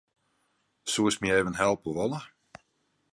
[0.93, 2.21] Soest my even helpe wolle?